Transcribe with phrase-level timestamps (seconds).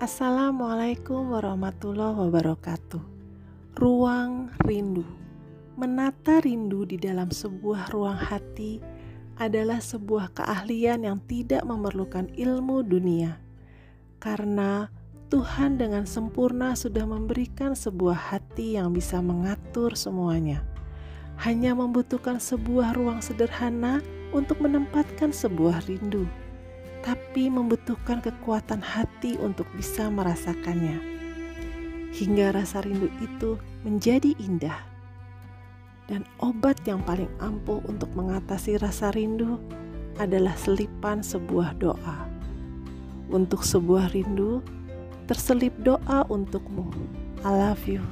[0.00, 3.04] Assalamualaikum warahmatullahi wabarakatuh.
[3.76, 5.04] Ruang rindu.
[5.76, 8.80] Menata rindu di dalam sebuah ruang hati
[9.36, 13.44] adalah sebuah keahlian yang tidak memerlukan ilmu dunia.
[14.16, 14.88] Karena
[15.28, 20.64] Tuhan dengan sempurna sudah memberikan sebuah hati yang bisa mengatur semuanya.
[21.44, 24.00] Hanya membutuhkan sebuah ruang sederhana
[24.32, 26.24] untuk menempatkan sebuah rindu
[27.00, 31.00] tapi membutuhkan kekuatan hati untuk bisa merasakannya.
[32.10, 34.76] Hingga rasa rindu itu menjadi indah.
[36.10, 39.62] Dan obat yang paling ampuh untuk mengatasi rasa rindu
[40.18, 42.26] adalah selipan sebuah doa.
[43.30, 44.58] Untuk sebuah rindu,
[45.30, 46.90] terselip doa untukmu.
[47.46, 48.02] I love you.